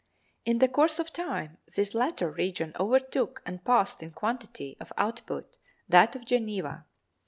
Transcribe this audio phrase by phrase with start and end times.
[0.45, 5.57] In the course of time this latter region overtook and passed in quantity of output
[5.87, 6.87] that of Geneva.